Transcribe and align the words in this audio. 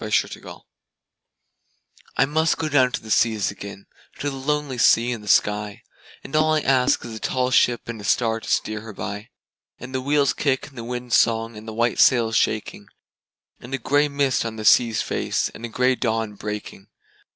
Y 0.03 0.07
Z 0.07 0.13
Sea 0.13 0.27
Fever 0.39 0.61
I 2.17 2.25
MUST 2.25 2.57
down 2.71 2.91
to 2.91 3.01
the 3.03 3.11
seas 3.11 3.51
again, 3.51 3.85
to 4.17 4.31
the 4.31 4.35
lonely 4.35 4.79
sea 4.79 5.11
and 5.11 5.23
the 5.23 5.27
sky, 5.27 5.83
And 6.23 6.35
all 6.35 6.55
I 6.55 6.61
ask 6.61 7.05
is 7.05 7.13
a 7.13 7.19
tall 7.19 7.51
ship 7.51 7.87
and 7.87 8.01
a 8.01 8.03
star 8.03 8.39
to 8.39 8.49
steer 8.49 8.81
her 8.81 8.93
by, 8.93 9.29
And 9.79 9.93
the 9.93 10.01
wheel's 10.01 10.33
kick 10.33 10.67
and 10.69 10.75
the 10.75 10.83
wind's 10.83 11.15
song 11.17 11.55
and 11.55 11.67
the 11.67 11.73
white 11.73 11.99
sail's 11.99 12.35
shaking, 12.35 12.87
And 13.59 13.75
a 13.75 13.77
gray 13.77 14.07
mist 14.07 14.43
on 14.43 14.55
the 14.55 14.65
sea's 14.65 15.03
face, 15.03 15.49
and 15.49 15.63
a 15.65 15.67
gray 15.69 15.93
dawn 15.93 16.33
breaking. 16.33 16.87